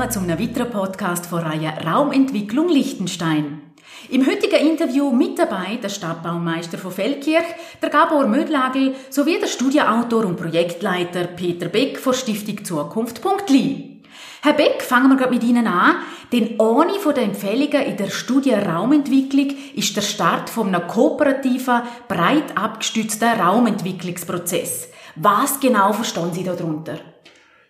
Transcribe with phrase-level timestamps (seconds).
[0.00, 3.60] Willkommen zum weiteren Podcast von Reihe Raumentwicklung Liechtenstein.
[4.08, 7.44] Im heutigen Interview mit dabei der Stadtbaumeister von Feldkirch,
[7.82, 14.00] der Gabor Mödlagel sowie der Studienautor und Projektleiter Peter Beck von Stiftung Zukunft.li.
[14.40, 15.96] Herr Beck, fangen wir gerade mit Ihnen an,
[16.32, 21.82] denn ohne von den Empfehlungen in der Studie Raumentwicklung ist der Start von einem kooperativen,
[22.08, 24.88] breit abgestützten Raumentwicklungsprozess.
[25.16, 26.98] Was genau verstehen Sie darunter?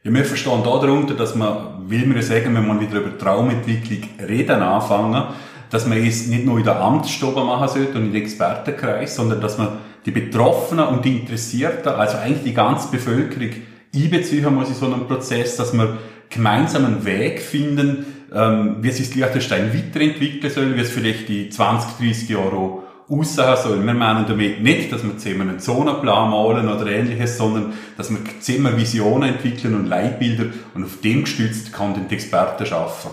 [0.03, 4.63] Ja, wir verstehen darunter, dass man, will man sagen, wenn man wieder über Traumentwicklung reden
[4.63, 5.25] anfangen,
[5.69, 9.43] dass man es nicht nur in der Amtsstube machen sollte und in den Expertenkreis, sondern
[9.43, 9.69] dass man
[10.07, 13.51] die Betroffenen und die Interessierten, also eigentlich die ganze Bevölkerung
[13.95, 15.99] einbeziehen muss in so einem Prozess, dass man
[16.31, 21.99] gemeinsam einen Weg finden, ähm, wie sich Liechtenstein weiterentwickeln soll, wie es vielleicht in 20,
[21.99, 22.80] 30 Jahren
[23.11, 23.85] aussehen soll.
[23.85, 28.19] Wir meinen damit nicht, dass wir zusammen einen Zonenplan malen oder ähnliches, sondern dass wir
[28.41, 33.11] zusammen Visionen entwickeln und Leitbilder und auf dem gestützt kann den Experten schaffen.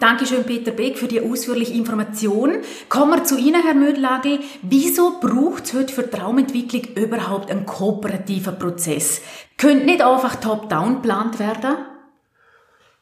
[0.00, 2.54] Dankeschön, Peter Beck, für die ausführliche Information.
[2.88, 4.38] Kommen wir zu Ihnen, Herr Mödlagel.
[4.62, 9.20] Wieso braucht es heute für Traumentwicklung überhaupt einen kooperativen Prozess?
[9.58, 11.76] Könnte nicht einfach top-down geplant werden?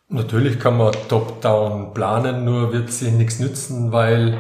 [0.09, 4.39] Natürlich kann man top-down planen, nur wird sie nichts nützen, weil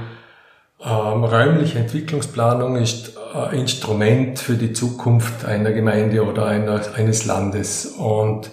[0.80, 7.24] ähm, räumliche Entwicklungsplanung ist ein äh, Instrument für die Zukunft einer Gemeinde oder einer, eines
[7.24, 7.86] Landes.
[7.86, 8.50] Und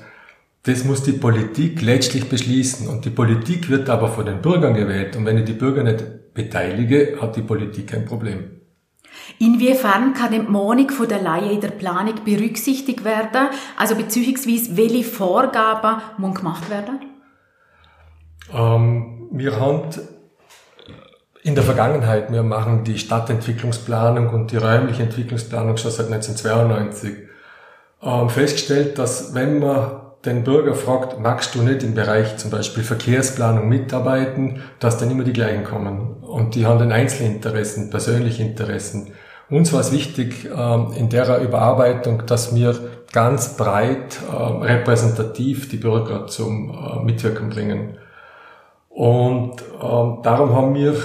[0.64, 2.88] das muss die Politik letztlich beschließen.
[2.88, 5.16] Und die Politik wird aber von den Bürgern gewählt.
[5.16, 8.56] Und wenn ich die Bürger nicht beteilige, hat die Politik ein Problem.
[9.40, 13.50] Inwiefern kann die Monik von der Laie in der Planung berücksichtigt werden?
[13.78, 17.00] Also beziehungsweise welche Vorgaben muss gemacht werden?
[18.52, 19.90] Ähm, wir haben
[21.46, 27.14] in der Vergangenheit, wir machen die Stadtentwicklungsplanung und die räumliche Entwicklungsplanung schon seit 1992,
[28.02, 29.92] ähm, festgestellt, dass wenn man
[30.26, 35.24] den Bürger fragt, magst du nicht im Bereich zum Beispiel Verkehrsplanung mitarbeiten, dass dann immer
[35.24, 36.16] die gleichen kommen.
[36.24, 39.12] Und die haben dann Einzelinteressen, persönliche Interessen.
[39.48, 42.76] Uns war es wichtig ähm, in der Überarbeitung, dass wir
[43.14, 48.00] ganz breit ähm, repräsentativ die Bürger zum äh, Mitwirken bringen.
[48.90, 50.96] Und ähm, darum haben wir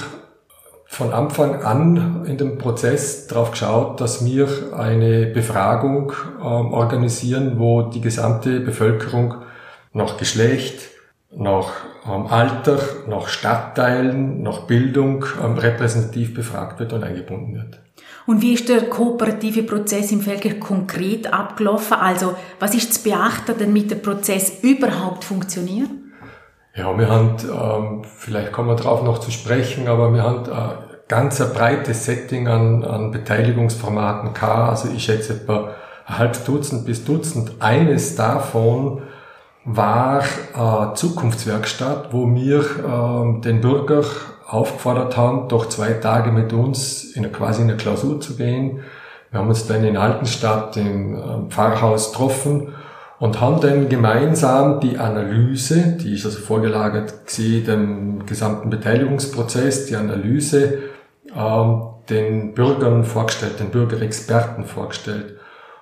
[0.93, 7.83] von Anfang an in dem Prozess darauf geschaut, dass wir eine Befragung ähm, organisieren, wo
[7.83, 9.37] die gesamte Bevölkerung
[9.93, 10.81] nach Geschlecht,
[11.35, 11.71] nach
[12.05, 17.79] ähm, Alter, nach Stadtteilen, nach Bildung ähm, repräsentativ befragt wird und eingebunden wird.
[18.27, 21.99] Und wie ist der kooperative Prozess im Felger konkret abgelaufen?
[21.99, 25.89] Also was ist zu beachten, damit der Prozess überhaupt funktioniert?
[26.75, 30.91] Ja, wir haben, ähm, vielleicht kommen wir darauf noch zu sprechen, aber wir haben äh,
[31.09, 34.71] ganz ein breites Setting an, an Beteiligungsformaten gehabt.
[34.71, 35.75] Also ich schätze etwa
[36.07, 37.55] ein halb Dutzend bis Dutzend.
[37.59, 39.03] Eines davon
[39.65, 44.05] war äh, Zukunftswerkstatt, wo wir äh, den Bürger
[44.47, 48.81] aufgefordert haben, doch zwei Tage mit uns in quasi in eine Klausur zu gehen.
[49.33, 52.75] Wir haben uns dann in Altenstadt im äh, Pfarrhaus getroffen
[53.21, 59.95] und haben dann gemeinsam die Analyse, die ist also vorgelagert gesehen, dem gesamten Beteiligungsprozess, die
[59.95, 60.79] Analyse
[61.37, 65.37] ähm, den Bürgern vorgestellt, den Bürgerexperten vorgestellt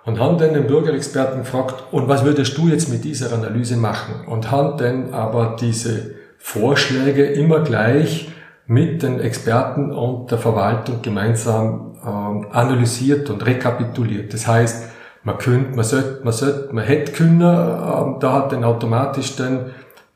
[0.05, 4.27] und haben dann den Bürgerexperten gefragt, und was würdest du jetzt mit dieser Analyse machen?
[4.27, 8.33] Und haben dann aber diese Vorschläge immer gleich
[8.67, 14.33] mit den Experten und der Verwaltung gemeinsam ähm, analysiert und rekapituliert.
[14.33, 14.91] Das heißt,
[15.29, 19.67] man könnte, man sollte, man sollte, man hätte können, ähm, da hat dann automatisch dann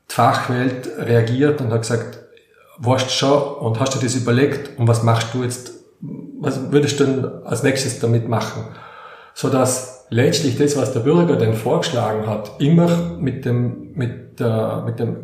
[0.09, 2.17] die Fachwelt reagiert und hat gesagt,
[2.79, 5.71] weißt schon und hast du das überlegt und was machst du jetzt,
[6.41, 8.63] was würdest du denn als nächstes damit machen?
[9.35, 14.81] So dass letztlich das, was der Bürger denn vorgeschlagen hat, immer mit dem, mit der,
[14.83, 15.17] mit dem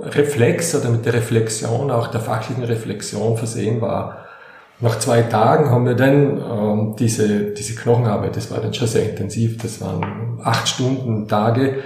[0.00, 4.25] Reflex oder mit der Reflexion, auch der fachlichen Reflexion versehen war.
[4.80, 9.08] Nach zwei Tagen haben wir dann ähm, diese, diese Knochenarbeit, das war dann schon sehr
[9.08, 11.82] intensiv, das waren acht Stunden Tage,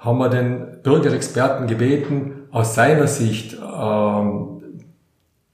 [0.00, 4.52] haben wir den Bürgerexperten gebeten, aus seiner Sicht ähm,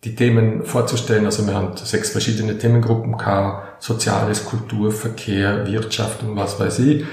[0.05, 1.27] die Themen vorzustellen.
[1.27, 7.05] Also wir haben sechs verschiedene Themengruppen gehabt, Soziales, Kultur, Verkehr, Wirtschaft und was weiß ich.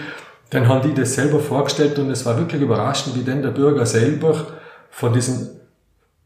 [0.51, 3.85] Dann haben die das selber vorgestellt und es war wirklich überraschend, wie denn der Bürger
[3.85, 4.47] selber
[4.89, 5.59] von diesen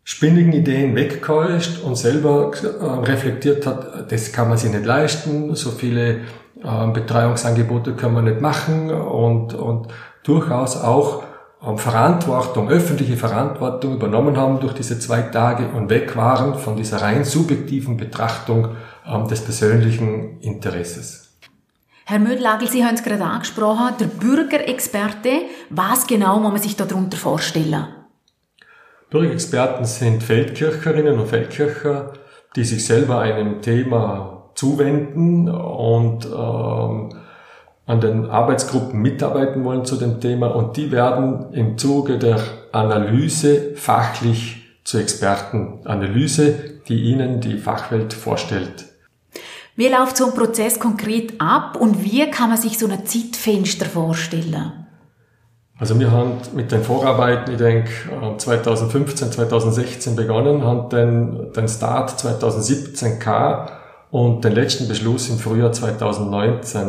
[0.09, 5.69] spinnigen Ideen weggetäuscht und selber äh, reflektiert hat, das kann man sich nicht leisten, so
[5.69, 6.21] viele
[6.63, 9.89] äh, Betreuungsangebote können wir nicht machen und, und
[10.23, 11.21] durchaus auch
[11.63, 17.03] ähm, Verantwortung, öffentliche Verantwortung übernommen haben durch diese zwei Tage und weg waren von dieser
[17.03, 18.69] rein subjektiven Betrachtung
[19.07, 21.37] ähm, des persönlichen Interesses.
[22.05, 25.43] Herr Mödlagel, Sie haben es gerade angesprochen, der Bürgerexperte.
[25.69, 27.98] Was genau muss man sich darunter vorstellen?
[29.09, 32.13] Bürgerexperten sind Feldkircherinnen und Feldkircher,
[32.55, 37.15] die sich selber einem Thema zuwenden und ähm,
[37.85, 42.39] an den Arbeitsgruppen mitarbeiten wollen zu dem Thema und die werden im Zuge der
[42.71, 45.79] Analyse fachlich zu Experten.
[45.85, 48.85] Analyse, die ihnen die Fachwelt vorstellt.
[49.75, 53.85] Wie läuft so ein Prozess konkret ab und wie kann man sich so ein Zeitfenster
[53.85, 54.87] vorstellen?
[55.79, 57.89] Also wir haben mit den Vorarbeiten, ich denke,
[58.37, 63.71] 2015, 2016 begonnen, haben den, den Start 2017 gehabt
[64.11, 66.81] und den letzten Beschluss im Frühjahr 2019.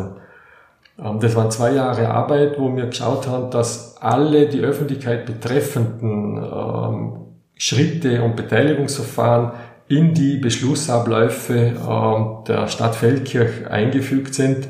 [0.98, 6.36] Ähm, das waren zwei Jahre Arbeit, wo wir geschaut haben, dass alle die Öffentlichkeit betreffenden
[6.36, 7.12] ähm,
[7.56, 9.52] Schritte und Beteiligungsverfahren
[9.86, 14.66] in die Beschlussabläufe äh, der Stadt Feldkirch eingefügt sind.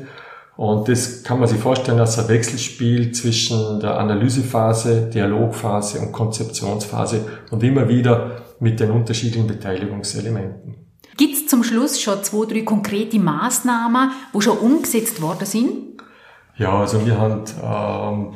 [0.61, 7.25] Und das kann man sich vorstellen als ein Wechselspiel zwischen der Analysephase, Dialogphase und Konzeptionsphase
[7.49, 10.75] und immer wieder mit den unterschiedlichen Beteiligungselementen.
[11.17, 15.73] Gibt es zum Schluss schon zwei, drei konkrete Maßnahmen, wo schon umgesetzt worden sind?
[16.57, 18.35] Ja, also wir haben ähm,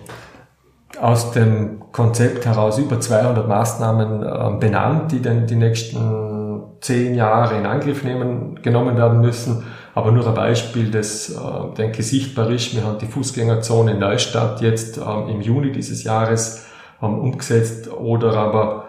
[1.00, 7.56] aus dem Konzept heraus über 200 Maßnahmen äh, benannt, die dann die nächsten zehn Jahre
[7.60, 9.64] in Angriff nehmen, genommen werden müssen.
[9.96, 12.76] Aber nur ein Beispiel, das, äh, denke ich, sichtbar ist.
[12.76, 16.66] Wir haben die Fußgängerzone in Neustadt jetzt ähm, im Juni dieses Jahres
[17.02, 18.88] ähm, umgesetzt oder aber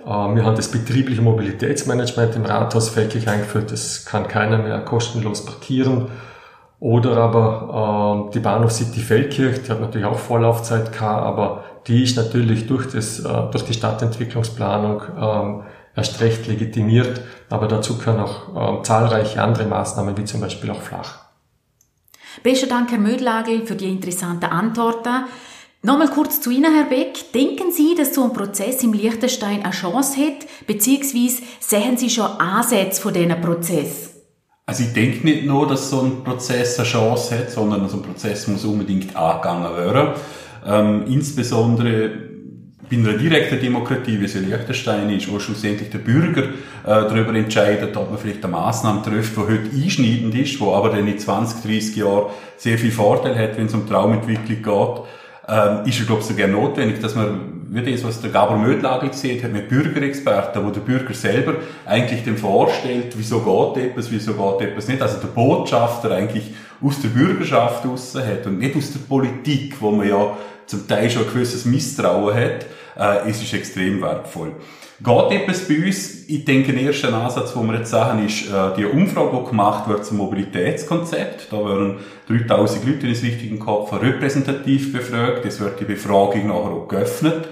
[0.00, 3.72] äh, wir haben das betriebliche Mobilitätsmanagement im Rathaus fällig eingeführt.
[3.72, 6.06] Das kann keiner mehr kostenlos parkieren.
[6.78, 12.04] Oder aber äh, die Bahnhof City Feldkirch, die hat natürlich auch Vorlaufzeit gehabt, aber die
[12.04, 15.62] ist natürlich durch, das, äh, durch die Stadtentwicklungsplanung ähm,
[15.96, 20.82] erst recht legitimiert, aber dazu können auch äh, zahlreiche andere Maßnahmen, wie zum Beispiel auch
[20.82, 21.20] flach.
[22.42, 25.24] Besten Dank, Herr Mödlagel, für die interessanten Antworten.
[25.82, 27.32] Nochmal kurz zu Ihnen, Herr Beck.
[27.32, 32.26] Denken Sie, dass so ein Prozess im Liechtenstein eine Chance hat, beziehungsweise sehen Sie schon
[32.26, 34.10] Ansätze von diesem Prozess?
[34.66, 38.02] Also ich denke nicht nur, dass so ein Prozess eine Chance hat, sondern so ein
[38.02, 40.14] Prozess muss unbedingt angegangen werden.
[40.66, 42.25] Ähm, insbesondere
[42.88, 46.48] bei einer direkten Demokratie, wie sie Liechtenstein ist, wo schlussendlich der Bürger äh,
[46.84, 51.08] darüber entscheidet, ob man vielleicht eine Maßnahme trifft, die heute einschneidend ist, wo aber dann
[51.08, 55.04] in 20, 30 Jahren sehr viel Vorteil hat, wenn es um Traumentwicklung geht,
[55.48, 59.12] ähm, ist es, glaube ich, sogar notwendig, dass man, wie das, was der Gabor Mödlagel
[59.12, 61.54] sieht, hat mit Bürgerexperten, wo der Bürger selber
[61.84, 65.02] eigentlich dem vorstellt, wieso geht etwas, wieso geht etwas nicht.
[65.02, 69.90] Also der Botschafter eigentlich aus der Bürgerschaft raus hat und nicht aus der Politik, wo
[69.92, 70.36] man ja
[70.66, 72.66] zum Teil schon ein gewisses Misstrauen hat,
[72.98, 74.52] äh, es ist extrem wertvoll.
[74.98, 76.26] Geht etwas bei uns?
[76.26, 79.88] Ich denke, der erste Ansatz, den wir jetzt sagen, ist äh, die Umfrage, die gemacht
[79.88, 81.52] wird zum Mobilitätskonzept.
[81.52, 81.98] Da werden
[82.28, 85.44] 3000 Leute, in richtig im Kopf repräsentativ befragt.
[85.44, 87.46] Es wird die Befragung nachher auch geöffnet,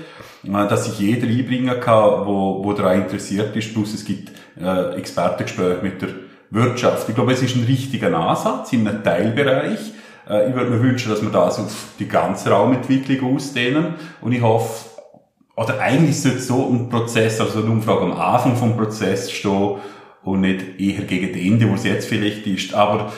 [0.44, 3.74] äh, dass sich jeder einbringen kann, wo, wo daran interessiert ist.
[3.74, 6.08] Plus es gibt äh, Expertengespräche mit der
[6.50, 7.10] Wirtschaft.
[7.10, 9.92] Ich glaube, es ist ein richtiger Ansatz in einem Teilbereich.
[10.30, 13.96] Äh, ich würde mir wünschen, dass wir das auf die ganze Raumentwicklung ausdehnen.
[14.22, 14.93] Und ich hoffe,
[15.56, 19.76] oder eigentlich sollte so ein Prozess, also eine Umfrage am Anfang vom Prozess stehen
[20.22, 22.74] und nicht eher gegen das Ende, wo es jetzt vielleicht ist.
[22.74, 23.12] Aber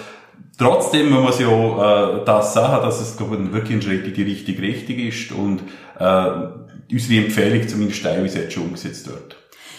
[0.58, 4.14] trotzdem man muss ja äh, das sagen, dass es glaube ich, wirklich ein Schritt in
[4.14, 5.62] die richtige Richtung ist und
[5.98, 9.36] äh, unsere Empfehlung zumindest teilweise jetzt schon umgesetzt wird.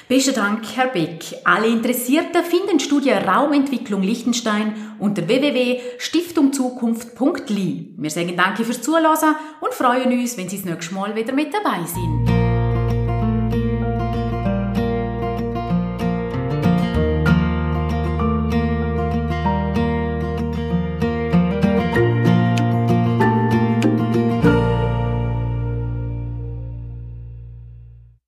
[0.07, 1.25] Besten Dank, Herr Beck.
[1.43, 7.93] Alle Interessierten finden Studie Raumentwicklung Liechtenstein unter www.stiftungzukunft.li.
[7.97, 11.53] Wir sagen Danke fürs Zuhören und freuen uns, wenn Sie das nächste Mal wieder mit
[11.53, 12.46] dabei sind.